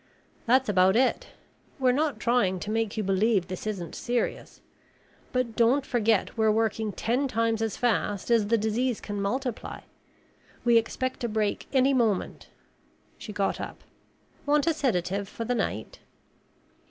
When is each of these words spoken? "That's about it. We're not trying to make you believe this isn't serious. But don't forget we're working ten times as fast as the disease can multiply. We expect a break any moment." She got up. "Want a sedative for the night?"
"That's 0.47 0.67
about 0.67 0.95
it. 0.95 1.27
We're 1.77 1.91
not 1.91 2.19
trying 2.19 2.59
to 2.61 2.71
make 2.71 2.97
you 2.97 3.03
believe 3.03 3.45
this 3.47 3.67
isn't 3.67 3.93
serious. 3.93 4.59
But 5.31 5.55
don't 5.55 5.85
forget 5.85 6.35
we're 6.35 6.49
working 6.49 6.91
ten 6.91 7.27
times 7.27 7.61
as 7.61 7.77
fast 7.77 8.31
as 8.31 8.47
the 8.47 8.57
disease 8.57 8.99
can 8.99 9.21
multiply. 9.21 9.81
We 10.65 10.79
expect 10.79 11.23
a 11.23 11.29
break 11.29 11.67
any 11.71 11.93
moment." 11.93 12.47
She 13.19 13.31
got 13.31 13.61
up. 13.61 13.83
"Want 14.47 14.65
a 14.65 14.73
sedative 14.73 15.29
for 15.29 15.45
the 15.45 15.53
night?" 15.53 15.99